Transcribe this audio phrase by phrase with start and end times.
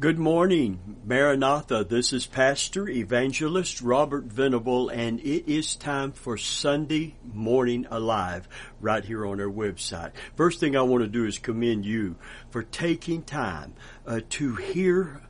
[0.00, 1.84] Good morning, Maranatha.
[1.84, 8.48] This is Pastor Evangelist Robert Venable, and it is time for Sunday Morning Alive
[8.80, 10.12] right here on our website.
[10.36, 12.16] First thing I want to do is commend you
[12.48, 13.74] for taking time
[14.06, 15.20] uh, to hear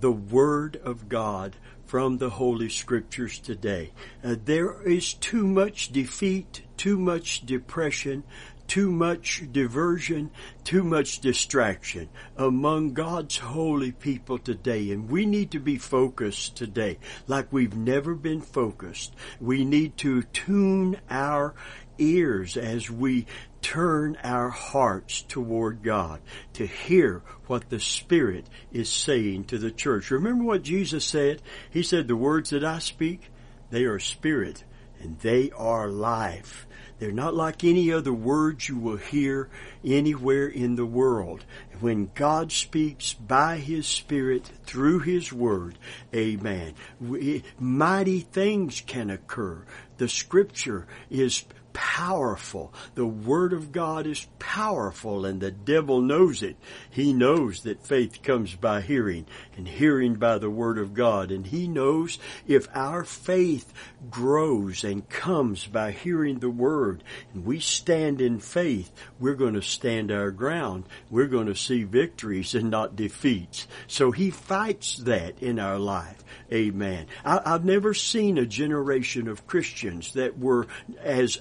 [0.00, 1.54] the Word of God
[1.84, 3.92] from the Holy Scriptures today.
[4.24, 8.24] Uh, there is too much defeat, too much depression,
[8.66, 10.30] too much diversion,
[10.64, 14.90] too much distraction among God's holy people today.
[14.90, 19.14] And we need to be focused today like we've never been focused.
[19.40, 21.54] We need to tune our
[21.98, 23.26] ears as we
[23.62, 26.20] turn our hearts toward God
[26.52, 30.10] to hear what the Spirit is saying to the church.
[30.10, 31.42] Remember what Jesus said?
[31.70, 33.30] He said, the words that I speak,
[33.70, 34.62] they are spirit
[35.00, 36.66] and they are life.
[36.98, 39.48] They're not like any other words you will hear
[39.84, 41.44] anywhere in the world.
[41.80, 45.78] When God speaks by His Spirit through His Word,
[46.14, 46.74] amen,
[47.58, 49.64] mighty things can occur.
[49.98, 51.44] The Scripture is
[51.76, 52.72] powerful.
[52.94, 56.56] The Word of God is powerful and the devil knows it.
[56.88, 59.26] He knows that faith comes by hearing
[59.58, 61.30] and hearing by the Word of God.
[61.30, 63.74] And He knows if our faith
[64.10, 67.04] grows and comes by hearing the Word
[67.34, 70.84] and we stand in faith, we're going to stand our ground.
[71.10, 73.68] We're going to see victories and not defeats.
[73.86, 76.24] So He fights that in our life.
[76.50, 77.06] Amen.
[77.24, 80.68] I, have never seen a generation of Christians that were
[81.02, 81.40] as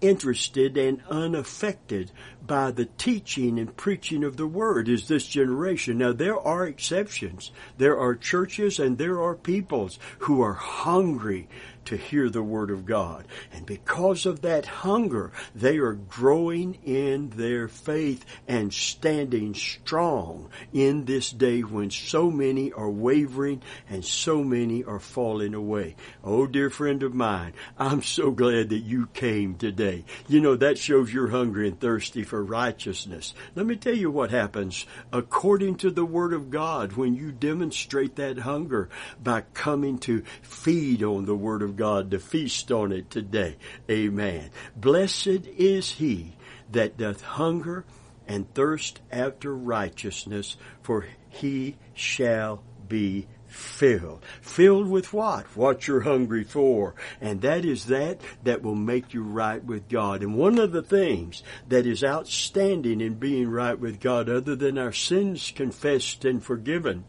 [0.00, 2.10] uninterested and unaffected
[2.46, 5.98] by the teaching and preaching of the word is this generation.
[5.98, 7.50] Now there are exceptions.
[7.78, 11.48] There are churches and there are peoples who are hungry
[11.86, 13.26] to hear the Word of God.
[13.52, 21.04] And because of that hunger, they are growing in their faith and standing strong in
[21.04, 25.96] this day when so many are wavering and so many are falling away.
[26.22, 30.04] Oh, dear friend of mine, I'm so glad that you came today.
[30.28, 33.34] You know, that shows you're hungry and thirsty for righteousness.
[33.54, 38.16] Let me tell you what happens according to the Word of God when you demonstrate
[38.16, 38.88] that hunger
[39.22, 43.56] by coming to feed on the Word of God to feast on it today.
[43.90, 44.50] Amen.
[44.74, 46.36] Blessed is he
[46.72, 47.84] that doth hunger
[48.26, 54.24] and thirst after righteousness, for he shall be filled.
[54.40, 55.44] Filled with what?
[55.56, 56.94] What you're hungry for.
[57.20, 60.22] And that is that that will make you right with God.
[60.22, 64.78] And one of the things that is outstanding in being right with God, other than
[64.78, 67.04] our sins confessed and forgiven,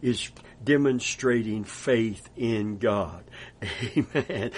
[0.00, 0.30] is
[0.62, 3.24] demonstrating faith in God.
[3.96, 4.50] Amen.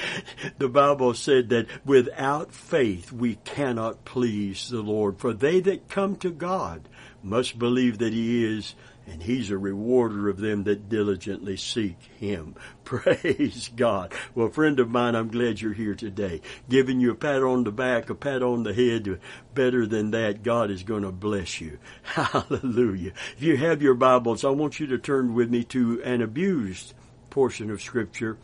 [0.58, 5.18] The Bible said that without faith we cannot please the Lord.
[5.18, 6.88] For they that come to God
[7.22, 8.74] must believe that He is
[9.06, 12.54] and he's a rewarder of them that diligently seek him.
[12.84, 14.12] Praise God.
[14.34, 16.40] Well, friend of mine, I'm glad you're here today.
[16.68, 19.20] Giving you a pat on the back, a pat on the head.
[19.54, 21.78] Better than that, God is going to bless you.
[22.02, 23.12] Hallelujah.
[23.36, 26.94] If you have your Bibles, I want you to turn with me to an abused
[27.30, 28.38] portion of scripture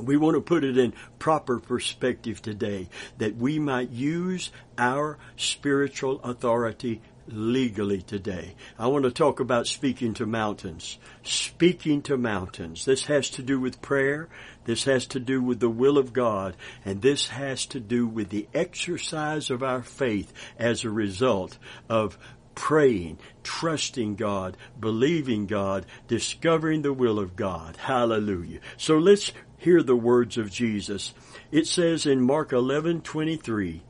[0.00, 2.88] we want to put it in proper perspective today
[3.18, 8.54] that we might use our spiritual authority legally today.
[8.78, 10.98] I want to talk about speaking to mountains.
[11.22, 12.84] Speaking to mountains.
[12.84, 14.28] This has to do with prayer.
[14.64, 16.56] This has to do with the will of God.
[16.84, 22.18] And this has to do with the exercise of our faith as a result of
[22.54, 27.76] praying, trusting God, believing God, discovering the will of God.
[27.76, 28.60] Hallelujah.
[28.76, 31.14] So let's hear the words of Jesus.
[31.50, 33.82] It says in Mark 11:23,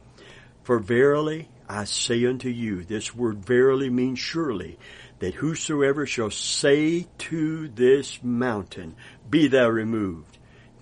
[0.63, 4.79] "For verily I say unto you, this word verily means surely,
[5.21, 8.97] that whosoever shall say to this mountain,
[9.29, 10.39] Be thou removed,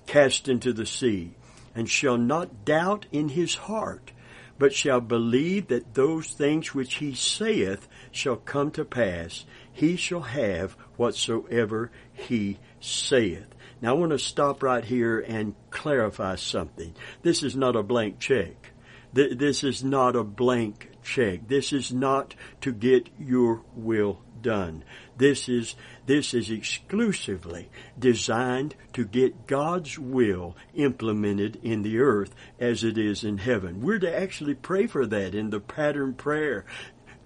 [0.06, 1.34] cast into the sea,
[1.74, 4.12] and shall not doubt in his heart,
[4.58, 10.20] but shall believe that those things which he saith shall come to pass, he shall
[10.20, 13.46] have whatsoever he saith.
[13.80, 16.94] Now I want to stop right here and clarify something.
[17.22, 18.69] This is not a blank check.
[19.12, 21.48] This is not a blank check.
[21.48, 24.84] This is not to get your will done.
[25.16, 25.74] This is,
[26.06, 27.68] this is exclusively
[27.98, 33.80] designed to get God's will implemented in the earth as it is in heaven.
[33.80, 36.64] We're to actually pray for that in the pattern prayer.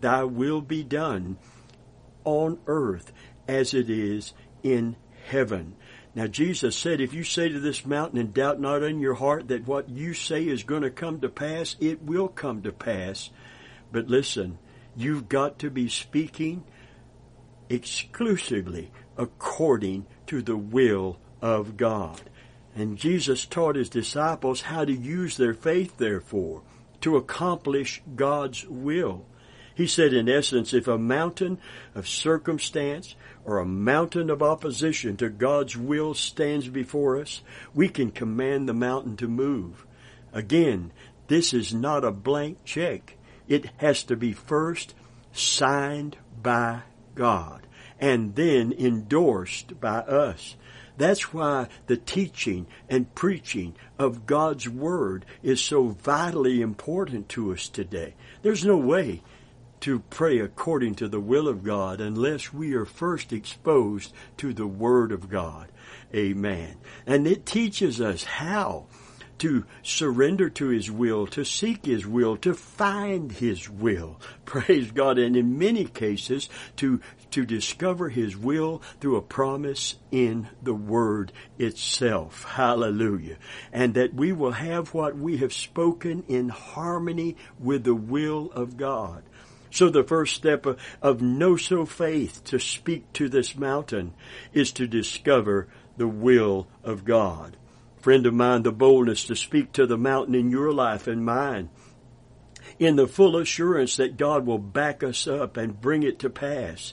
[0.00, 1.36] Thy will be done
[2.24, 3.12] on earth
[3.46, 4.32] as it is
[4.62, 4.96] in
[5.26, 5.76] heaven.
[6.14, 9.48] Now Jesus said, if you say to this mountain and doubt not in your heart
[9.48, 13.30] that what you say is going to come to pass, it will come to pass.
[13.90, 14.58] But listen,
[14.96, 16.62] you've got to be speaking
[17.68, 22.20] exclusively according to the will of God.
[22.76, 26.62] And Jesus taught his disciples how to use their faith, therefore,
[27.02, 29.26] to accomplish God's will.
[29.74, 31.58] He said, in essence, if a mountain
[31.94, 37.42] of circumstance or a mountain of opposition to God's will stands before us,
[37.74, 39.84] we can command the mountain to move.
[40.32, 40.92] Again,
[41.26, 43.16] this is not a blank check.
[43.48, 44.94] It has to be first
[45.32, 46.82] signed by
[47.14, 47.66] God
[48.00, 50.56] and then endorsed by us.
[50.96, 57.68] That's why the teaching and preaching of God's Word is so vitally important to us
[57.68, 58.14] today.
[58.42, 59.22] There's no way
[59.84, 64.66] to pray according to the will of God unless we are first exposed to the
[64.66, 65.68] Word of God.
[66.14, 66.78] Amen.
[67.06, 68.86] And it teaches us how
[69.40, 74.18] to surrender to His will, to seek His will, to find His will.
[74.46, 75.18] Praise God.
[75.18, 77.02] And in many cases, to,
[77.32, 82.44] to discover His will through a promise in the Word itself.
[82.44, 83.36] Hallelujah.
[83.70, 88.78] And that we will have what we have spoken in harmony with the will of
[88.78, 89.24] God.
[89.74, 94.14] So the first step of, of know-so faith to speak to this mountain
[94.52, 97.56] is to discover the will of God
[98.04, 101.70] friend of mine, the boldness to speak to the mountain in your life and mine
[102.78, 106.92] in the full assurance that God will back us up and bring it to pass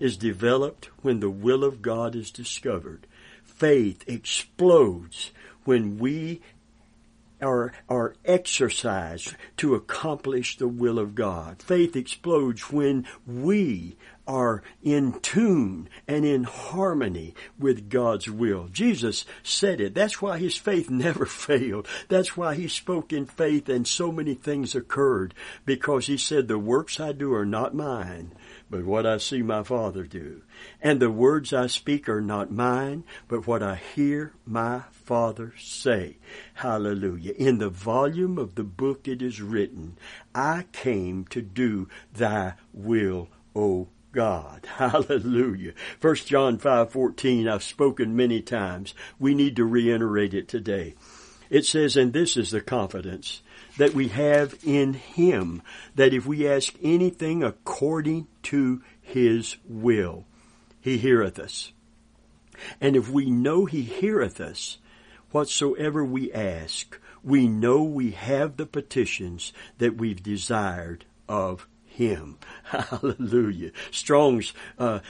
[0.00, 3.06] is developed when the will of God is discovered.
[3.44, 5.30] Faith explodes
[5.64, 6.40] when we
[7.40, 11.62] are, are exercised to accomplish the will of God.
[11.62, 13.96] Faith explodes when we
[14.28, 18.68] are in tune and in harmony with God's will.
[18.68, 19.94] Jesus said it.
[19.94, 21.88] That's why his faith never failed.
[22.08, 25.32] That's why he spoke in faith and so many things occurred
[25.64, 28.32] because he said, the works I do are not mine,
[28.70, 30.42] but what I see my Father do.
[30.82, 36.18] And the words I speak are not mine, but what I hear my Father say.
[36.54, 37.32] Hallelujah.
[37.32, 39.96] In the volume of the book it is written,
[40.34, 44.66] I came to do thy will, O God.
[44.76, 45.72] Hallelujah.
[46.00, 48.94] 1 John 5:14 I've spoken many times.
[49.18, 50.94] We need to reiterate it today.
[51.50, 53.42] It says, and this is the confidence
[53.78, 55.62] that we have in Him,
[55.94, 60.26] that if we ask anything according to His will,
[60.80, 61.72] He heareth us.
[62.80, 64.78] And if we know He heareth us,
[65.30, 71.66] whatsoever we ask, we know we have the petitions that we've desired of
[71.98, 72.38] him.
[72.64, 73.72] Hallelujah.
[73.90, 75.00] Strong's uh,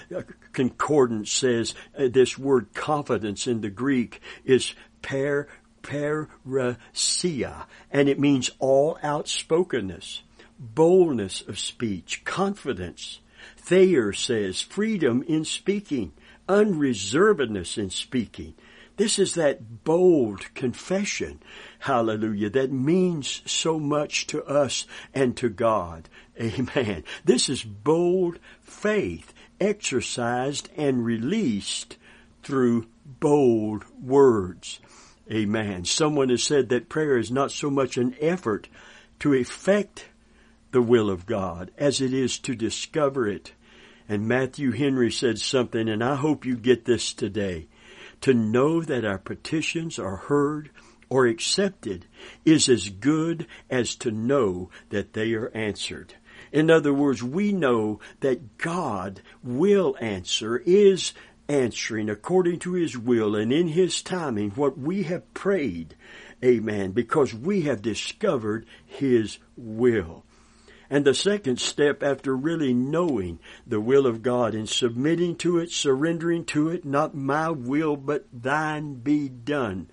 [0.52, 5.46] concordance says uh, this word confidence in the Greek is per
[5.88, 10.22] parrhesia, and it means all outspokenness,
[10.58, 13.20] boldness of speech, confidence.
[13.56, 16.12] Thayer says freedom in speaking,
[16.46, 18.54] unreservedness in speaking.
[18.96, 21.40] This is that bold confession,
[21.78, 26.08] hallelujah, that means so much to us and to God.
[26.40, 27.04] Amen.
[27.24, 31.96] This is bold faith exercised and released
[32.42, 34.80] through bold words.
[35.30, 35.84] Amen.
[35.84, 38.68] Someone has said that prayer is not so much an effort
[39.20, 40.06] to effect
[40.70, 43.52] the will of God as it is to discover it.
[44.08, 47.68] And Matthew Henry said something, and I hope you get this today.
[48.22, 50.70] To know that our petitions are heard
[51.10, 52.06] or accepted
[52.44, 56.14] is as good as to know that they are answered.
[56.52, 61.12] In other words, we know that God will answer, is
[61.48, 65.96] answering according to His will and in His timing what we have prayed.
[66.44, 66.92] Amen.
[66.92, 70.24] Because we have discovered His will.
[70.90, 75.70] And the second step after really knowing the will of God and submitting to it,
[75.70, 79.90] surrendering to it, not my will, but thine be done.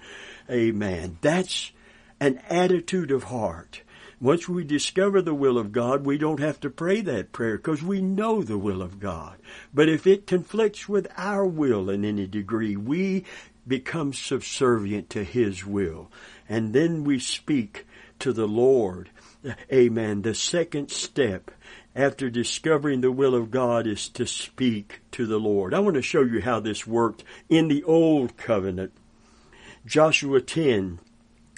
[0.49, 1.17] Amen.
[1.21, 1.71] That's
[2.19, 3.81] an attitude of heart.
[4.21, 7.83] Once we discover the will of God, we don't have to pray that prayer because
[7.83, 9.37] we know the will of God.
[9.73, 13.25] But if it conflicts with our will in any degree, we
[13.67, 16.11] become subservient to His will.
[16.47, 17.85] And then we speak
[18.19, 19.09] to the Lord.
[19.71, 20.21] Amen.
[20.21, 21.51] The second step
[21.95, 25.73] after discovering the will of God is to speak to the Lord.
[25.73, 28.93] I want to show you how this worked in the Old Covenant.
[29.85, 30.99] Joshua 10,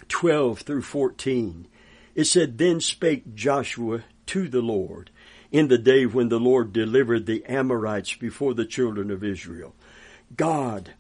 [0.08, 1.68] 12 through 14.
[2.18, 5.12] It said, Then spake Joshua to the Lord
[5.52, 9.76] in the day when the Lord delivered the Amorites before the children of Israel.
[10.36, 10.94] God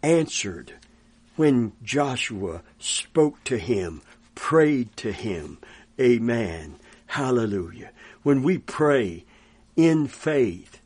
[0.00, 0.74] answered
[1.34, 4.00] when Joshua spoke to him,
[4.36, 5.58] prayed to him.
[6.00, 6.76] Amen.
[7.06, 7.90] Hallelujah.
[8.22, 9.24] When we pray
[9.74, 10.80] in faith,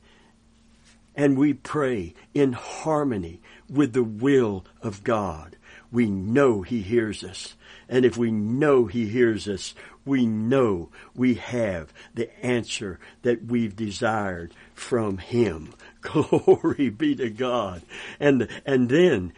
[1.14, 5.56] and we pray in harmony with the will of God,
[5.92, 7.54] we know He hears us.
[7.88, 13.76] And if we know He hears us, we know we have the answer that we've
[13.76, 15.74] desired from Him.
[16.00, 17.82] Glory be to God.
[18.18, 19.32] And, and then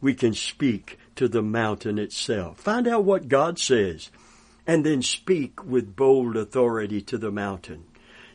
[0.00, 2.60] we can speak to the mountain itself.
[2.60, 4.10] Find out what God says
[4.66, 7.84] and then speak with bold authority to the mountain.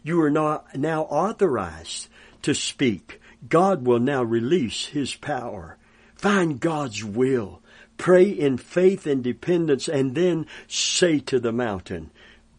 [0.03, 2.07] You are not now authorized
[2.41, 3.21] to speak.
[3.47, 5.77] God will now release His power.
[6.21, 7.63] Find God's will.
[7.97, 12.11] Pray in faith and dependence and then say to the mountain,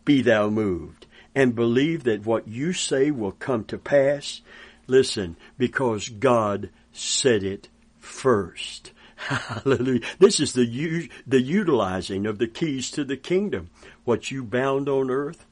[0.05, 4.41] be thou moved and believe that what you say will come to pass.
[4.89, 7.69] Listen, because God said it
[8.01, 8.91] first.
[9.17, 10.01] Hallelujah.
[10.19, 13.71] This is the, the utilizing of the keys to the kingdom.
[14.03, 15.47] What you bound on earth,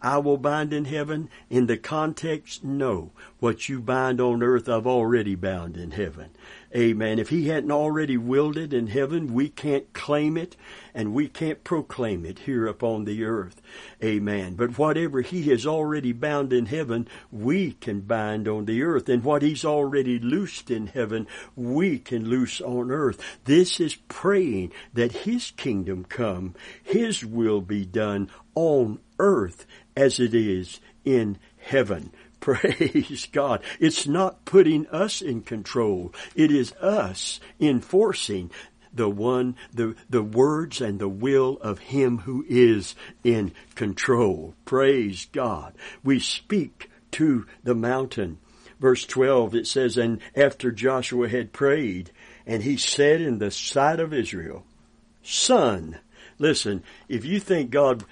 [0.00, 1.30] I will bind in heaven.
[1.48, 3.10] In the context, no.
[3.40, 6.28] What you bind on earth, I've already bound in heaven.
[6.76, 7.20] Amen.
[7.20, 10.56] If he hadn't already willed it in heaven, we can't claim it
[10.92, 13.62] and we can't proclaim it here upon the earth.
[14.02, 14.54] Amen.
[14.54, 19.08] But whatever he has already bound in heaven, we can bind on the earth.
[19.08, 23.22] And what he's already loosed in heaven, we can loose on earth.
[23.44, 29.64] This is praying that his kingdom come, his will be done on earth
[29.96, 32.10] as it is in heaven.
[32.44, 33.62] Praise God.
[33.80, 36.12] It's not putting us in control.
[36.34, 38.50] It is us enforcing
[38.92, 44.54] the one, the, the words and the will of Him who is in control.
[44.66, 45.72] Praise God.
[46.02, 48.36] We speak to the mountain.
[48.78, 52.10] Verse 12, it says, And after Joshua had prayed,
[52.46, 54.66] and he said in the sight of Israel,
[55.22, 55.98] Son,
[56.38, 58.04] listen, if you think God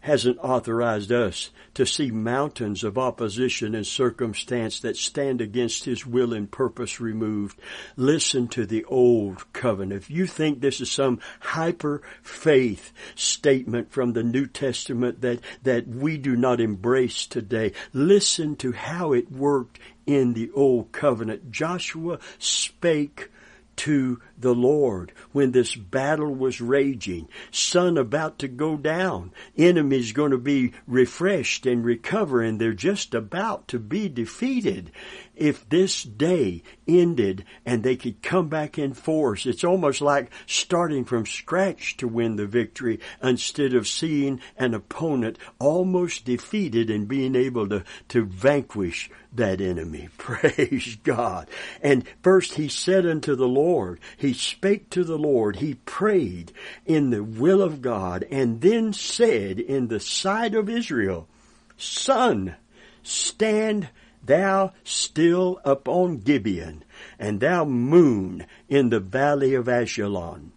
[0.00, 6.32] hasn't authorized us to see mountains of opposition and circumstance that stand against His will
[6.32, 7.58] and purpose removed.
[7.96, 10.02] Listen to the old covenant.
[10.02, 15.88] If you think this is some hyper faith statement from the New Testament that, that
[15.88, 21.50] we do not embrace today, listen to how it worked in the old covenant.
[21.50, 23.30] Joshua spake
[23.78, 27.28] to the Lord when this battle was raging.
[27.50, 29.32] Sun about to go down.
[29.56, 34.90] Enemies going to be refreshed and recover and they're just about to be defeated.
[35.38, 41.04] If this day ended and they could come back in force, it's almost like starting
[41.04, 47.36] from scratch to win the victory instead of seeing an opponent almost defeated and being
[47.36, 50.08] able to, to vanquish that enemy.
[50.18, 51.48] Praise God.
[51.82, 56.52] And first he said unto the Lord, he spake to the Lord, he prayed
[56.84, 61.28] in the will of God, and then said in the sight of Israel,
[61.76, 62.56] Sun,
[63.02, 63.88] stand
[64.28, 66.84] thou still upon Gibeon,
[67.18, 70.52] and thou moon in the valley of Ajalon.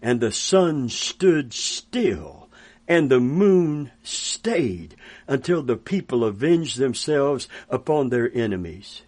[0.00, 2.48] And the sun stood still,
[2.88, 4.96] and the moon stayed
[5.26, 9.02] until the people avenged themselves upon their enemies.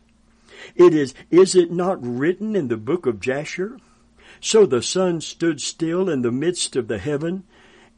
[0.75, 3.79] It is, is it not written in the book of Jasher?
[4.41, 7.45] So the sun stood still in the midst of the heaven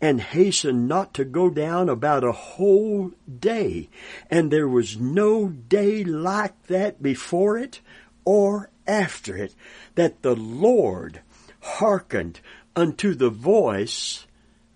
[0.03, 3.89] and hastened not to go down about a whole day.
[4.29, 7.81] And there was no day like that before it
[8.25, 9.55] or after it,
[9.95, 11.21] that the Lord
[11.61, 12.41] hearkened
[12.75, 14.27] unto the voice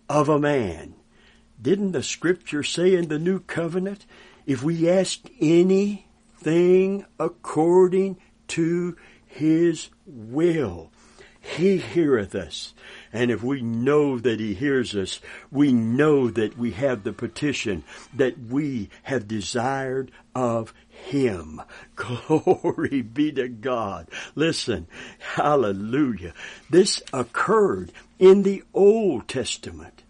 [0.09, 0.95] of a man.
[1.61, 4.07] Didn't the scripture say in the new covenant,
[4.47, 8.19] if we ask anything according
[8.49, 10.93] to his will,
[11.41, 12.75] he heareth us.
[13.17, 15.21] And if we know that He hears us,
[15.51, 17.83] we know that we have the petition
[18.13, 21.63] that we have desired of Him.
[21.97, 24.09] Glory be to God.
[24.35, 24.87] Listen,
[25.19, 26.35] hallelujah.
[26.69, 30.03] This occurred in the Old Testament.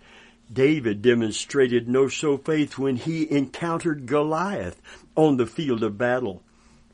[0.52, 4.82] David demonstrated know so faith when he encountered Goliath
[5.14, 6.42] on the field of battle.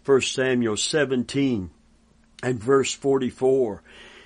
[0.04, 1.70] 1 Samuel 17
[2.42, 3.82] and verse 44.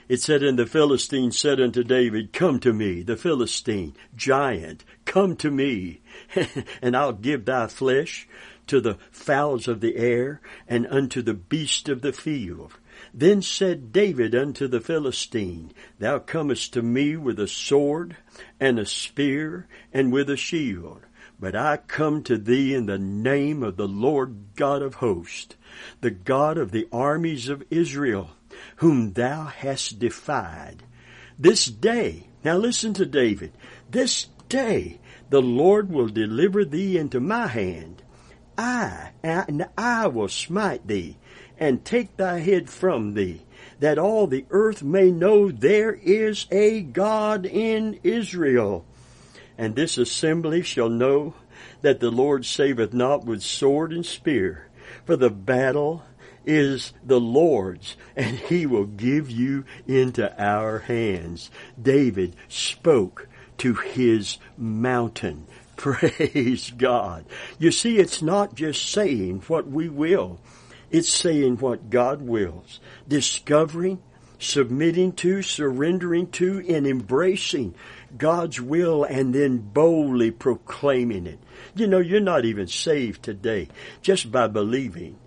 [0.09, 5.37] It said, And the Philistine said unto David, Come to me, the Philistine, giant, come
[5.37, 6.01] to me,
[6.83, 8.29] and I'll give thy flesh
[8.69, 12.79] to the fowls of the air, and unto the beasts of the field.
[13.13, 18.17] Then said David unto the Philistine, Thou comest to me with a sword,
[18.61, 21.03] and a spear, and with a shield.
[21.39, 25.57] But I come to thee in the name of the Lord God of hosts,
[26.01, 28.31] the God of the armies of Israel,
[28.77, 30.83] whom thou hast defied.
[31.39, 33.53] This day, now listen to David,
[33.91, 38.03] this day the Lord will deliver thee into my hand,
[38.57, 41.19] I, and I will smite thee,
[41.59, 43.43] and take thy head from thee,
[43.81, 48.87] that all the earth may know there is a God in Israel.
[49.59, 51.35] And this assembly shall know
[51.83, 54.69] that the Lord saveth not with sword and spear,
[55.05, 56.05] for the battle
[56.47, 61.51] is the Lord's, and he will give you into our hands.
[61.81, 65.47] David spoke to his mountain.
[65.77, 67.27] Praise God.
[67.59, 70.39] You see, it's not just saying what we will.
[70.91, 72.81] It's saying what God wills.
[73.07, 74.01] Discovering,
[74.39, 77.75] submitting to, surrendering to, and embracing
[78.17, 81.41] God's will and then boldly proclaiming it.
[81.75, 83.69] You know, you're not even saved today
[84.01, 85.19] just by believing.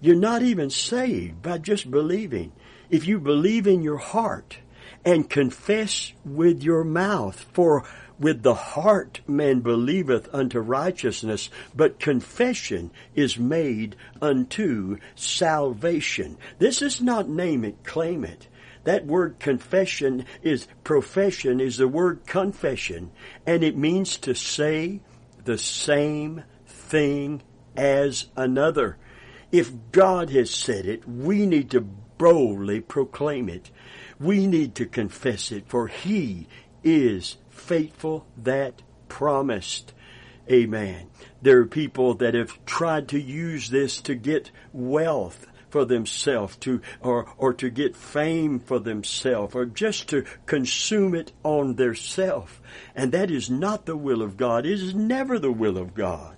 [0.00, 2.52] You're not even saved by just believing.
[2.90, 4.58] If you believe in your heart
[5.04, 7.84] and confess with your mouth, for
[8.18, 16.36] with the heart man believeth unto righteousness, but confession is made unto salvation.
[16.58, 18.48] This is not name it, claim it.
[18.84, 23.10] That word confession is profession is the word confession,
[23.46, 25.00] and it means to say
[25.44, 27.42] the same thing
[27.76, 28.96] as another.
[29.50, 33.70] If God has said it, we need to boldly proclaim it.
[34.20, 36.48] We need to confess it, for He
[36.82, 39.94] is faithful that promised.
[40.50, 41.08] Amen.
[41.42, 46.80] There are people that have tried to use this to get wealth for themselves to
[47.02, 52.62] or or to get fame for themselves or just to consume it on their self
[52.94, 56.37] and that is not the will of God it is never the will of God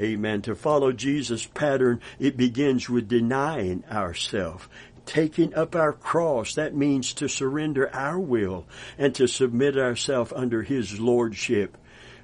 [0.00, 4.66] amen to follow Jesus pattern it begins with denying ourselves
[5.10, 8.64] taking up our cross, that means to surrender our will
[8.96, 11.76] and to submit ourselves under His Lordship.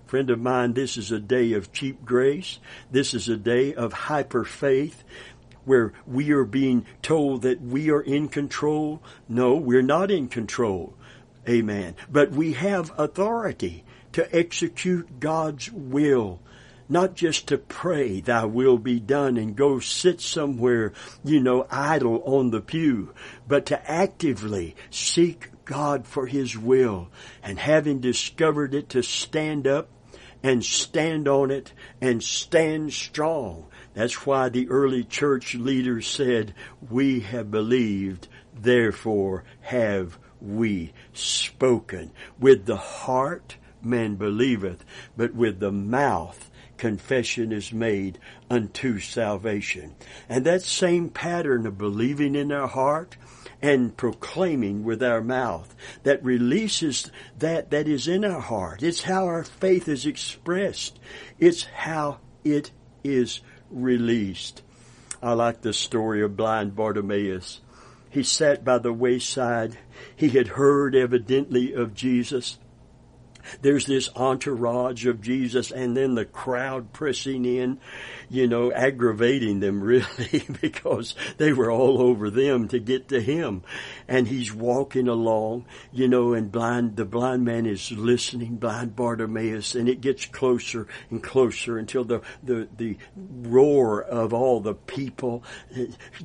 [0.06, 2.60] Friend of mine, this is a day of cheap grace.
[2.92, 5.02] This is a day of hyper faith
[5.64, 9.02] where we are being told that we are in control.
[9.28, 10.94] No, we're not in control.
[11.48, 11.96] Amen.
[12.08, 16.40] But we have authority to execute God's will
[16.88, 20.92] not just to pray, thy will be done and go sit somewhere,
[21.24, 23.12] you know, idle on the pew,
[23.48, 27.08] but to actively seek God for his will
[27.42, 29.88] and having discovered it to stand up
[30.42, 33.66] and stand on it and stand strong.
[33.94, 36.54] That's why the early church leaders said,
[36.88, 42.12] we have believed, therefore have we spoken.
[42.38, 44.84] With the heart man believeth,
[45.16, 48.18] but with the mouth confession is made
[48.50, 49.94] unto salvation.
[50.28, 53.16] And that same pattern of believing in our heart
[53.62, 58.82] and proclaiming with our mouth that releases that that is in our heart.
[58.82, 60.98] It's how our faith is expressed.
[61.38, 62.70] It's how it
[63.02, 64.62] is released.
[65.22, 67.60] I like the story of blind Bartimaeus.
[68.10, 69.78] He sat by the wayside.
[70.14, 72.58] He had heard evidently of Jesus.
[73.62, 77.78] There's this entourage of Jesus and then the crowd pressing in,
[78.28, 83.62] you know, aggravating them really because they were all over them to get to him.
[84.08, 89.74] And he's walking along, you know, and blind, the blind man is listening, blind Bartimaeus,
[89.74, 95.42] and it gets closer and closer until the, the, the roar of all the people,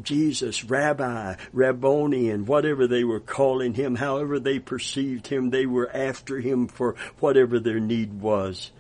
[0.01, 5.89] Jesus, Rabbi, Rabboni, and whatever they were calling him, however they perceived him, they were
[5.95, 8.71] after him for whatever their need was.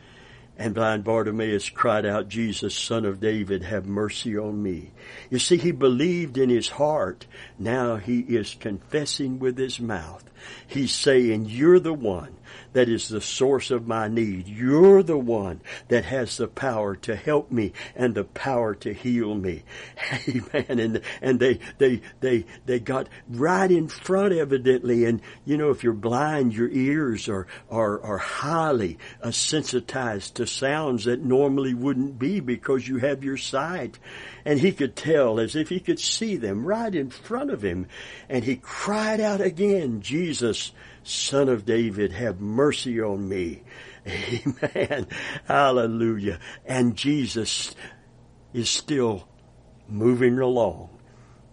[0.57, 4.91] And blind Bartimaeus cried out, Jesus, son of David, have mercy on me.
[5.29, 7.25] You see, he believed in his heart.
[7.57, 10.23] Now he is confessing with his mouth.
[10.67, 12.35] He's saying, you're the one
[12.73, 14.47] that is the source of my need.
[14.47, 19.35] You're the one that has the power to help me and the power to heal
[19.35, 19.63] me.
[20.27, 20.79] Amen.
[20.79, 25.05] And, and they, they, they, they got right in front evidently.
[25.05, 30.47] And, you know, if you're blind, your ears are, are, are highly uh, sensitized to
[30.47, 33.99] sounds that normally wouldn't be because you have your sight.
[34.45, 37.87] And he could tell as if he could see them right in front of him.
[38.29, 40.71] And he cried out again, Jesus,
[41.03, 43.63] Son of David, have mercy on me.
[44.07, 45.07] Amen.
[45.45, 46.39] Hallelujah.
[46.65, 47.75] And Jesus
[48.53, 49.27] is still
[49.87, 50.89] moving along.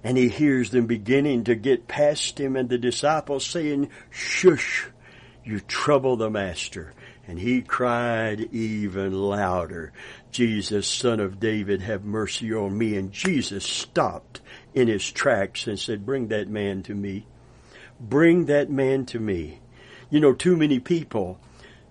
[0.05, 4.87] And he hears them beginning to get past him and the disciples saying, shush,
[5.45, 6.95] you trouble the master.
[7.27, 9.93] And he cried even louder,
[10.31, 12.97] Jesus, son of David, have mercy on me.
[12.97, 14.41] And Jesus stopped
[14.73, 17.27] in his tracks and said, bring that man to me.
[18.01, 19.61] Bring that man to me.
[20.11, 21.39] You know, too many people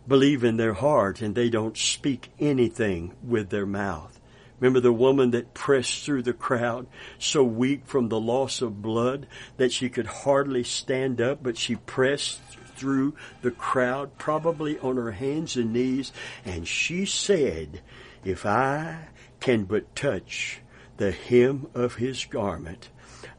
[0.08, 4.20] believe in their heart and they don't speak anything with their mouth.
[4.60, 6.88] Remember the woman that pressed through the crowd,
[7.20, 11.76] so weak from the loss of blood that she could hardly stand up, but she
[11.76, 12.41] pressed
[12.76, 16.12] through the crowd, probably on her hands and knees,
[16.43, 17.82] and she said,
[18.24, 20.62] If I can but touch
[20.98, 22.89] the hem of his garment,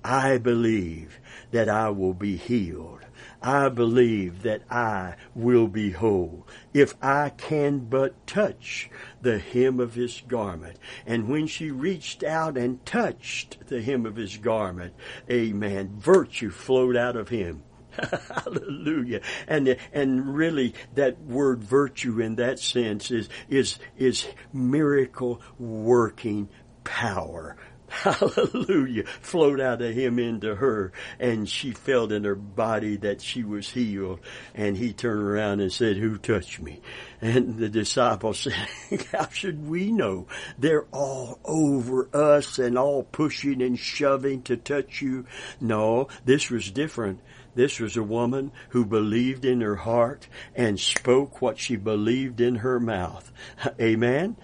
[0.09, 3.01] I believe that I will be healed.
[3.43, 8.89] I believe that I will be whole if I can but touch
[9.21, 10.79] the hem of his garment.
[11.07, 14.95] And when she reached out and touched the hem of his garment,
[15.31, 17.63] amen, virtue flowed out of him.
[18.35, 19.21] Hallelujah.
[19.47, 26.49] And and really that word virtue in that sense is is is miracle working
[26.83, 27.59] power.
[27.91, 29.05] Hallelujah.
[29.05, 33.71] Flowed out of him into her and she felt in her body that she was
[33.71, 34.21] healed.
[34.55, 36.83] And he turned around and said, who touched me?
[37.23, 38.41] And the disciples
[38.91, 40.27] said, how should we know?
[40.59, 45.25] They're all over us and all pushing and shoving to touch you.
[45.59, 47.21] No, this was different.
[47.55, 52.57] This was a woman who believed in her heart and spoke what she believed in
[52.57, 53.33] her mouth.
[53.81, 54.37] Amen.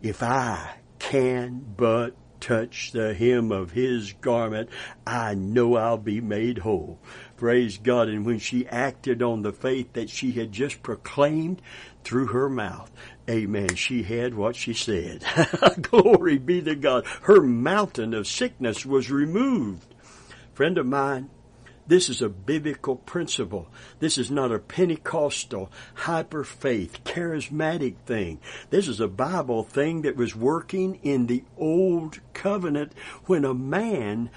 [0.00, 4.68] If I can but touch the hem of his garment,
[5.06, 6.98] I know I'll be made whole.
[7.36, 8.08] Praise God.
[8.08, 11.62] And when she acted on the faith that she had just proclaimed
[12.04, 12.90] through her mouth,
[13.30, 15.24] amen, she had what she said.
[15.80, 17.06] Glory be to God.
[17.22, 19.94] Her mountain of sickness was removed.
[20.52, 21.30] Friend of mine,
[21.86, 23.68] this is a biblical principle.
[23.98, 28.40] This is not a Pentecostal, hyper faith, charismatic thing.
[28.70, 32.92] This is a Bible thing that was working in the old covenant
[33.26, 34.30] when a man,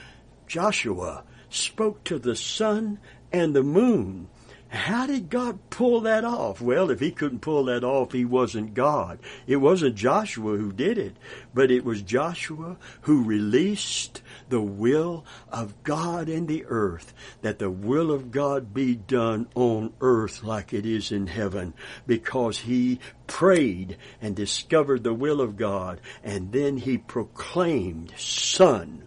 [0.47, 2.99] Joshua, spoke to the sun
[3.31, 4.27] and the moon
[4.75, 6.59] how did God pull that off?
[6.59, 9.19] Well, if he couldn't pull that off, he wasn't God.
[9.47, 11.15] It wasn't Joshua who did it,
[11.53, 17.69] but it was Joshua who released the will of God in the earth, that the
[17.69, 21.73] will of God be done on earth like it is in heaven,
[22.07, 29.03] because he prayed and discovered the will of God, and then he proclaimed, Sun,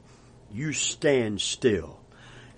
[0.53, 1.99] you stand still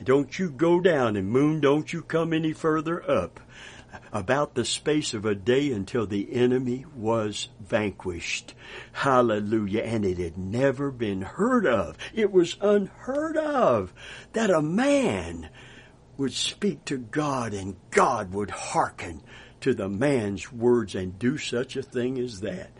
[0.03, 3.39] don't you go down, and moon, don't you come any further up.
[4.13, 8.55] About the space of a day until the enemy was vanquished.
[8.93, 9.83] Hallelujah.
[9.83, 11.97] And it had never been heard of.
[12.15, 13.93] It was unheard of
[14.33, 15.49] that a man
[16.17, 19.23] would speak to God and God would hearken
[19.61, 22.71] to the man's words and do such a thing as that.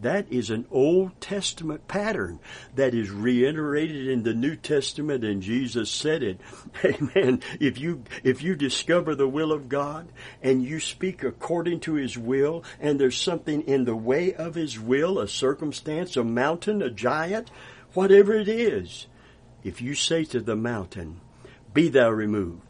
[0.00, 2.40] That is an Old Testament pattern
[2.74, 6.40] that is reiterated in the New Testament and Jesus said it.
[6.84, 7.42] Amen.
[7.60, 10.08] If you, if you discover the will of God
[10.42, 14.80] and you speak according to His will and there's something in the way of His
[14.80, 17.50] will, a circumstance, a mountain, a giant,
[17.92, 19.06] whatever it is,
[19.62, 21.20] if you say to the mountain,
[21.74, 22.62] be thou removed,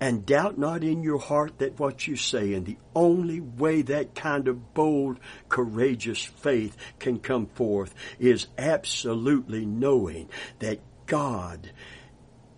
[0.00, 4.14] and doubt not in your heart that what you say, and the only way that
[4.14, 10.28] kind of bold, courageous faith can come forth is absolutely knowing
[10.60, 11.72] that God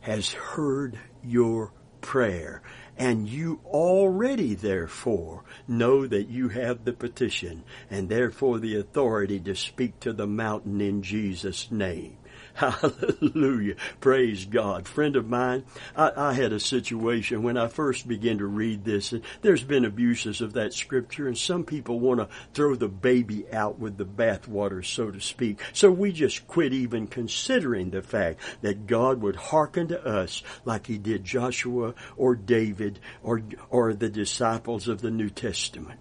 [0.00, 2.62] has heard your prayer.
[2.96, 9.55] And you already, therefore, know that you have the petition and therefore the authority to
[9.55, 12.18] speak to the mountain in Jesus' name.
[12.61, 13.77] Hallelujah.
[14.01, 14.87] Praise God.
[14.87, 15.64] Friend of mine,
[15.96, 19.12] I, I, had a situation when I first began to read this.
[19.12, 23.51] And there's been abuses of that scripture, and some people want to throw the baby
[23.51, 25.59] out with the bathwater, so to speak.
[25.73, 30.87] So we just quit even considering the fact that God would hearken to us like
[30.87, 35.99] He did Joshua or David or, or the disciples of the New Testament.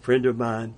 [0.00, 0.74] Friend of mine,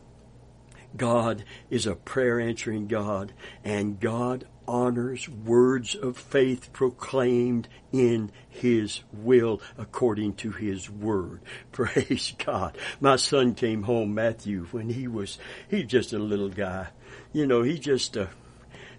[0.97, 3.33] God is a prayer answering God,
[3.65, 11.41] and God honors words of faith proclaimed in His will according to His word.
[11.73, 12.77] Praise God.
[13.01, 16.89] My son came home, Matthew, when he was, he's just a little guy.
[17.33, 18.27] You know, he just, uh,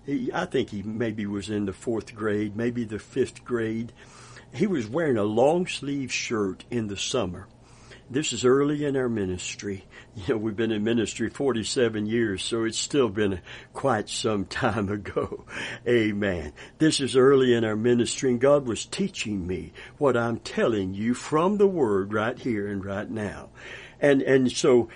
[0.05, 3.91] he, I think he maybe was in the fourth grade, maybe the fifth grade.
[4.53, 7.47] He was wearing a long sleeve shirt in the summer
[8.09, 9.85] this is early in our ministry.
[10.15, 13.41] You know, we've been in ministry 47 years, so it's still been
[13.73, 15.43] quite some time ago.
[15.85, 16.53] Amen.
[16.77, 21.13] This is early in our ministry and God was teaching me what I'm telling you
[21.13, 23.49] from the Word right here and right now.
[23.99, 24.87] And, and so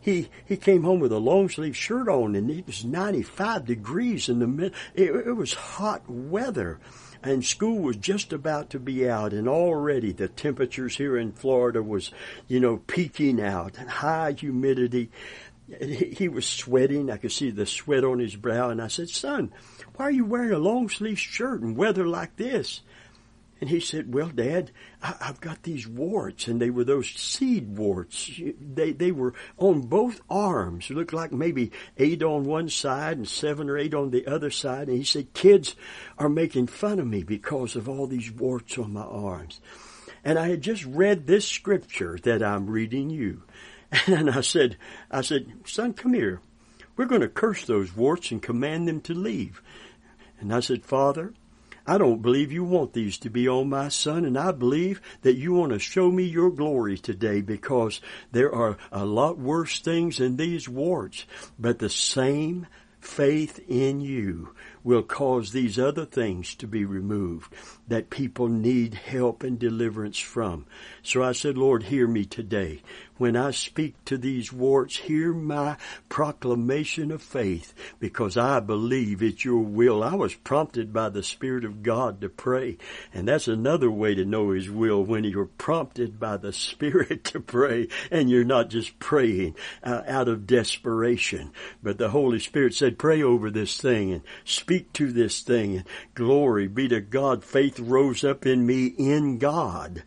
[0.00, 4.28] he, he came home with a long sleeve shirt on and it was 95 degrees
[4.28, 6.78] in the mid, it, it was hot weather
[7.22, 11.82] and school was just about to be out and already the temperatures here in Florida
[11.82, 12.10] was,
[12.46, 15.10] you know, peaking out and high humidity.
[15.80, 17.10] he was sweating.
[17.10, 18.70] I could see the sweat on his brow.
[18.70, 19.52] And I said, son,
[19.96, 22.82] why are you wearing a long sleeve shirt in weather like this?
[23.60, 24.70] And he said, well, dad,
[25.02, 28.30] I, have got these warts and they were those seed warts.
[28.60, 30.90] They, they were on both arms.
[30.90, 34.50] It looked like maybe eight on one side and seven or eight on the other
[34.50, 34.88] side.
[34.88, 35.74] And he said, kids
[36.18, 39.60] are making fun of me because of all these warts on my arms.
[40.24, 43.42] And I had just read this scripture that I'm reading you.
[44.06, 44.76] And I said,
[45.10, 46.42] I said, son, come here.
[46.96, 49.62] We're going to curse those warts and command them to leave.
[50.40, 51.32] And I said, Father,
[51.88, 55.36] I don't believe you want these to be on my son, and I believe that
[55.36, 60.18] you want to show me your glory today because there are a lot worse things
[60.18, 61.24] than these warts,
[61.58, 62.66] but the same
[63.00, 67.52] faith in you will cause these other things to be removed
[67.86, 70.66] that people need help and deliverance from.
[71.02, 72.82] So I said, Lord, hear me today.
[73.18, 75.76] When I speak to these warts, hear my
[76.08, 80.04] proclamation of faith because I believe it's your will.
[80.04, 82.78] I was prompted by the Spirit of God to pray.
[83.12, 87.40] And that's another way to know His will when you're prompted by the Spirit to
[87.40, 91.50] pray and you're not just praying uh, out of desperation.
[91.82, 95.84] But the Holy Spirit said, pray over this thing and speak to this thing and
[96.14, 97.44] glory be to God.
[97.44, 100.04] Faith rose up in me in God.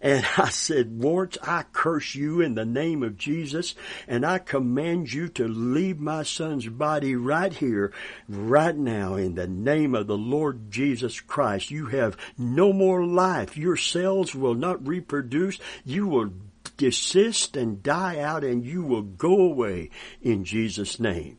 [0.00, 3.74] And I said, Warts, I curse you in the name of Jesus,
[4.06, 7.92] and I command you to leave my son's body right here,
[8.28, 11.70] right now, in the name of the Lord Jesus Christ.
[11.70, 13.56] You have no more life.
[13.56, 15.58] Your cells will not reproduce.
[15.84, 16.32] You will
[16.76, 19.90] desist and die out, and you will go away
[20.22, 21.38] in Jesus' name.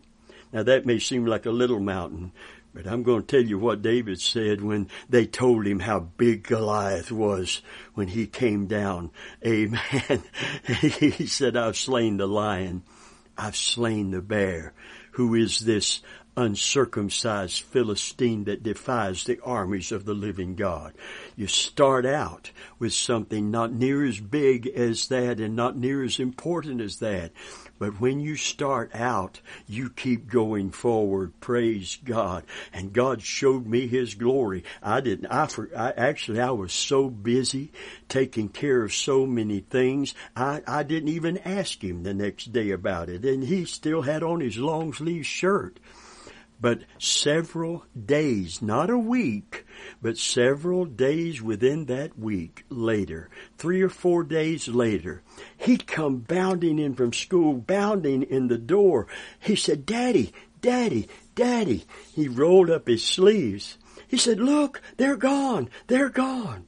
[0.51, 2.31] Now that may seem like a little mountain,
[2.73, 6.43] but I'm going to tell you what David said when they told him how big
[6.43, 7.61] Goliath was
[7.95, 9.11] when he came down.
[9.45, 10.23] Amen.
[10.81, 12.83] he said, I've slain the lion.
[13.37, 14.73] I've slain the bear.
[15.13, 16.01] Who is this
[16.37, 20.93] uncircumcised Philistine that defies the armies of the living God.
[21.35, 26.19] You start out with something not near as big as that and not near as
[26.19, 27.31] important as that.
[27.77, 31.39] But when you start out, you keep going forward.
[31.39, 32.43] Praise God.
[32.73, 34.65] And God showed me His glory.
[34.83, 37.71] I didn't, I, for, I actually, I was so busy
[38.09, 40.13] taking care of so many things.
[40.35, 43.23] I, I didn't even ask Him the next day about it.
[43.23, 45.79] And He still had on His long sleeve shirt
[46.61, 49.65] but several days, not a week,
[50.01, 55.23] but several days within that week later, three or four days later,
[55.57, 59.07] he'd come bounding in from school, bounding in the door.
[59.39, 61.85] He said, Daddy, Daddy, Daddy.
[62.13, 63.77] He rolled up his sleeves.
[64.07, 65.69] He said, look, they're gone.
[65.87, 66.65] They're gone.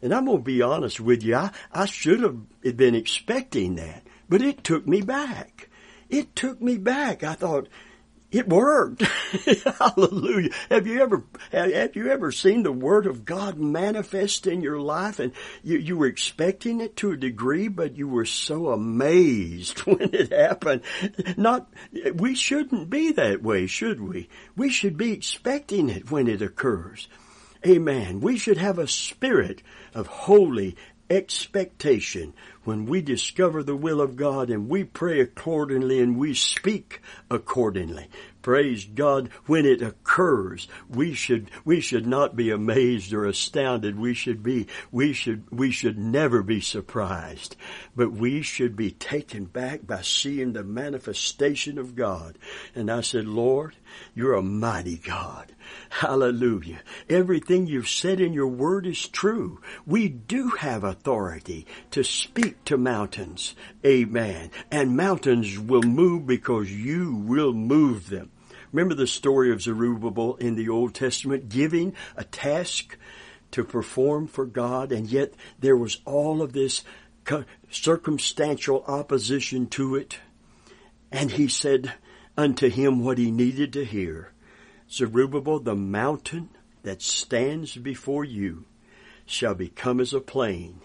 [0.00, 1.36] And I'm going to be honest with you.
[1.36, 5.68] I, I should have been expecting that, but it took me back.
[6.08, 7.24] It took me back.
[7.24, 7.68] I thought,
[8.34, 9.02] it worked.
[9.78, 10.50] Hallelujah.
[10.68, 15.20] Have you ever, have you ever seen the Word of God manifest in your life
[15.20, 20.14] and you, you were expecting it to a degree, but you were so amazed when
[20.14, 20.82] it happened?
[21.36, 21.68] Not,
[22.14, 24.28] we shouldn't be that way, should we?
[24.56, 27.08] We should be expecting it when it occurs.
[27.66, 28.20] Amen.
[28.20, 29.62] We should have a spirit
[29.94, 30.76] of holy
[31.10, 32.32] expectation
[32.64, 38.08] when we discover the will of God and we pray accordingly and we speak accordingly.
[38.42, 39.30] Praise God.
[39.46, 43.98] When it occurs, we should, we should not be amazed or astounded.
[43.98, 47.56] We should be, we should, we should never be surprised,
[47.96, 52.38] but we should be taken back by seeing the manifestation of God.
[52.74, 53.76] And I said, Lord,
[54.14, 55.53] you're a mighty God.
[55.90, 56.80] Hallelujah.
[57.08, 59.60] Everything you've said in your word is true.
[59.86, 63.54] We do have authority to speak to mountains.
[63.84, 64.50] Amen.
[64.70, 68.30] And mountains will move because you will move them.
[68.72, 72.98] Remember the story of Zerubbabel in the Old Testament giving a task
[73.52, 76.82] to perform for God, and yet there was all of this
[77.70, 80.18] circumstantial opposition to it.
[81.12, 81.94] And he said
[82.36, 84.32] unto him what he needed to hear.
[84.94, 86.50] Zerubbabel, the mountain
[86.84, 88.64] that stands before you
[89.26, 90.80] shall become as a plain,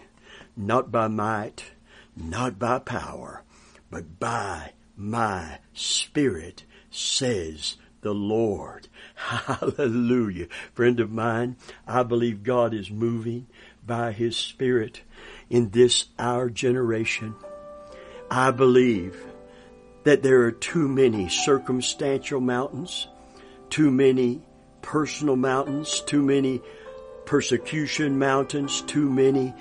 [0.56, 1.72] not by might,
[2.16, 3.44] not by power,
[3.88, 8.88] but by my spirit, says the Lord.
[9.14, 10.48] Hallelujah.
[10.74, 13.46] Friend of mine, I believe God is moving
[13.86, 15.02] by His Spirit
[15.48, 17.36] in this our generation.
[18.28, 19.24] I believe
[20.02, 23.06] that there are too many circumstantial mountains,
[23.70, 24.42] too many
[24.82, 26.60] personal mountains, too many
[27.24, 29.54] persecution mountains, too many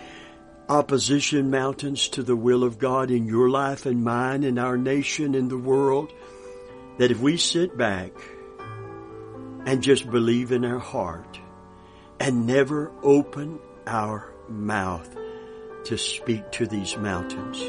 [0.68, 5.36] opposition mountains to the will of God in your life and mine, in our nation,
[5.36, 6.14] in the world,
[6.98, 8.12] that if we sit back
[9.66, 11.40] and just believe in our heart
[12.20, 15.16] and never open our mouth
[15.86, 17.62] to speak to these mountains,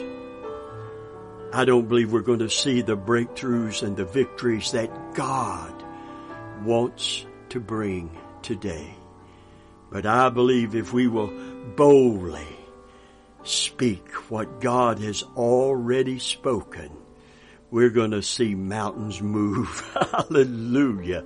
[1.53, 5.80] I don't believe we're going to see the breakthroughs and the victories that God
[6.63, 8.95] wants to bring today.
[9.91, 11.33] But I believe if we will
[11.77, 12.47] boldly
[13.43, 16.91] speak what God has already spoken,
[17.71, 19.69] we're going to see mountains move.
[20.13, 21.25] Hallelujah.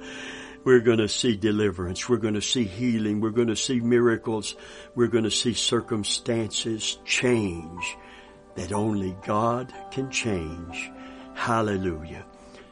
[0.64, 2.08] We're going to see deliverance.
[2.08, 3.20] We're going to see healing.
[3.20, 4.56] We're going to see miracles.
[4.94, 7.96] We're going to see circumstances change
[8.54, 10.90] that only God can change.
[11.34, 12.24] Hallelujah.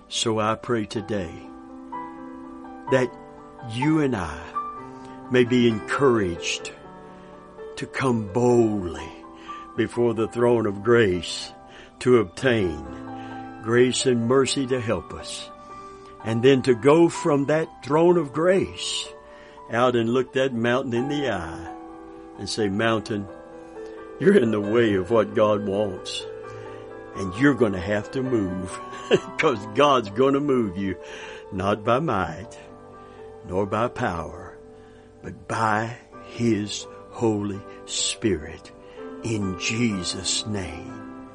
[0.09, 1.33] So I pray today
[2.90, 3.11] that
[3.71, 4.38] you and I
[5.31, 6.73] may be encouraged
[7.77, 9.09] to come boldly
[9.77, 11.53] before the throne of grace
[12.01, 12.85] to obtain
[13.62, 15.49] grace and mercy to help us.
[16.25, 19.09] And then to go from that throne of grace
[19.71, 21.75] out and look that mountain in the eye
[22.38, 23.27] and say, mountain,
[24.21, 26.25] you're in the way of what God wants.
[27.16, 28.79] And you're going to have to move
[29.11, 30.97] because God's going to move you
[31.53, 32.59] not by might
[33.46, 34.57] nor by power,
[35.22, 38.72] but by His Holy Spirit
[39.22, 41.28] in Jesus' name.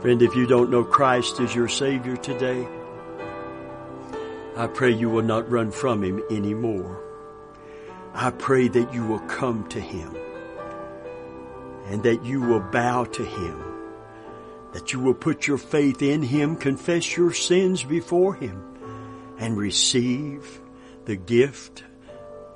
[0.00, 2.66] Friend, if you don't know Christ as your Savior today,
[4.56, 7.02] I pray you will not run from Him anymore.
[8.14, 10.16] I pray that you will come to Him
[11.88, 13.62] and that you will bow to Him,
[14.72, 18.62] that you will put your faith in Him, confess your sins before Him,
[19.38, 20.60] and receive
[21.06, 21.84] the gift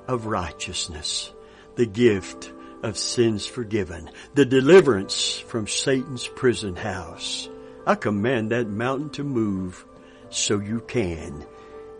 [0.07, 1.33] of righteousness,
[1.75, 2.51] the gift
[2.83, 7.49] of sins forgiven, the deliverance from Satan's prison house.
[7.87, 9.85] I command that mountain to move
[10.29, 11.45] so you can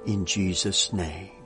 [0.05, 1.40] in Jesus' name.